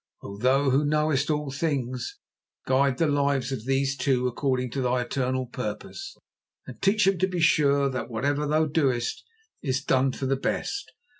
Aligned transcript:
O 0.23 0.35
Thou 0.35 0.71
Who 0.71 0.83
knowest 0.83 1.29
all 1.29 1.51
things, 1.51 2.17
guide 2.65 2.97
the 2.97 3.05
lives 3.05 3.51
of 3.51 3.65
these 3.65 3.95
two 3.95 4.25
according 4.27 4.71
to 4.71 4.81
Thy 4.81 5.01
eternal 5.01 5.45
purpose, 5.45 6.17
and 6.65 6.81
teach 6.81 7.05
them 7.05 7.19
to 7.19 7.27
be 7.27 7.39
sure 7.39 7.87
that 7.87 8.09
whatever 8.09 8.47
Thou 8.47 8.65
doest, 8.65 9.23
is 9.61 9.83
done 9.83 10.11
for 10.11 10.25
the 10.25 10.35
best. 10.35 10.91